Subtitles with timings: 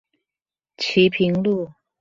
[0.77, 1.69] 旗屏路